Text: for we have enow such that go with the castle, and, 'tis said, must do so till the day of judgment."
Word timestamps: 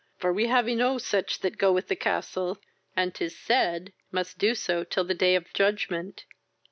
for 0.17 0.33
we 0.33 0.47
have 0.47 0.65
enow 0.67 0.97
such 0.99 1.41
that 1.41 1.59
go 1.59 1.71
with 1.71 1.87
the 1.87 1.95
castle, 1.95 2.57
and, 2.95 3.13
'tis 3.13 3.37
said, 3.37 3.93
must 4.11 4.39
do 4.39 4.55
so 4.55 4.83
till 4.83 5.03
the 5.03 5.13
day 5.13 5.35
of 5.35 5.53
judgment." 5.53 6.25